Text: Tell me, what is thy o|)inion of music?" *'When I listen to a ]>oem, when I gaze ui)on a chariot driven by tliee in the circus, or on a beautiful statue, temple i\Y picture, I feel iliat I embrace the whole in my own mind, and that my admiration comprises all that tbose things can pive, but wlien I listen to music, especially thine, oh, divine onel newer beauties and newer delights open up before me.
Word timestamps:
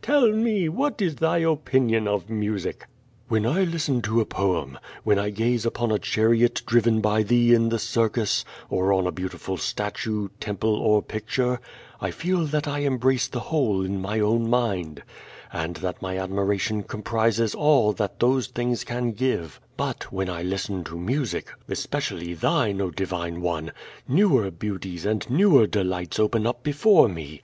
Tell 0.00 0.28
me, 0.32 0.70
what 0.70 1.02
is 1.02 1.16
thy 1.16 1.42
o|)inion 1.44 2.06
of 2.08 2.30
music?" 2.30 2.86
*'When 3.28 3.44
I 3.44 3.64
listen 3.64 4.00
to 4.00 4.22
a 4.22 4.24
]>oem, 4.24 4.78
when 5.04 5.18
I 5.18 5.28
gaze 5.28 5.66
ui)on 5.66 5.94
a 5.94 5.98
chariot 5.98 6.62
driven 6.64 7.02
by 7.02 7.22
tliee 7.22 7.50
in 7.50 7.68
the 7.68 7.78
circus, 7.78 8.42
or 8.70 8.90
on 8.94 9.06
a 9.06 9.12
beautiful 9.12 9.58
statue, 9.58 10.30
temple 10.40 10.82
i\Y 10.82 11.02
picture, 11.06 11.60
I 12.00 12.10
feel 12.10 12.38
iliat 12.38 12.66
I 12.66 12.78
embrace 12.78 13.28
the 13.28 13.40
whole 13.40 13.84
in 13.84 14.00
my 14.00 14.18
own 14.18 14.48
mind, 14.48 15.02
and 15.52 15.76
that 15.84 16.00
my 16.00 16.16
admiration 16.18 16.84
comprises 16.84 17.54
all 17.54 17.92
that 17.92 18.18
tbose 18.18 18.48
things 18.50 18.84
can 18.84 19.12
pive, 19.12 19.60
but 19.76 20.06
wlien 20.10 20.30
I 20.30 20.42
listen 20.42 20.84
to 20.84 20.96
music, 20.96 21.48
especially 21.68 22.32
thine, 22.32 22.80
oh, 22.80 22.90
divine 22.90 23.42
onel 23.42 23.72
newer 24.08 24.50
beauties 24.50 25.04
and 25.04 25.28
newer 25.28 25.66
delights 25.66 26.18
open 26.18 26.46
up 26.46 26.62
before 26.62 27.08
me. 27.10 27.40